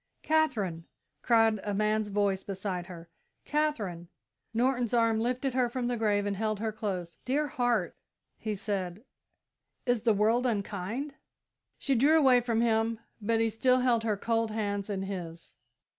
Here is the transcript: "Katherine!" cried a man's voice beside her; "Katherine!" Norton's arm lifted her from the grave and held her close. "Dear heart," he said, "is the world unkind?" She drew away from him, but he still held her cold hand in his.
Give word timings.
"Katherine!" 0.23 0.85
cried 1.21 1.59
a 1.61 1.75
man's 1.75 2.07
voice 2.07 2.43
beside 2.43 2.87
her; 2.87 3.07
"Katherine!" 3.45 4.07
Norton's 4.51 4.95
arm 4.95 5.19
lifted 5.19 5.53
her 5.53 5.69
from 5.69 5.85
the 5.85 5.95
grave 5.95 6.25
and 6.25 6.35
held 6.35 6.59
her 6.59 6.71
close. 6.71 7.19
"Dear 7.23 7.45
heart," 7.49 7.95
he 8.39 8.55
said, 8.55 9.03
"is 9.85 10.01
the 10.01 10.15
world 10.15 10.47
unkind?" 10.47 11.13
She 11.77 11.93
drew 11.93 12.17
away 12.17 12.41
from 12.41 12.61
him, 12.61 12.99
but 13.21 13.39
he 13.39 13.51
still 13.51 13.81
held 13.81 14.03
her 14.03 14.17
cold 14.17 14.49
hand 14.49 14.89
in 14.89 15.03
his. 15.03 15.53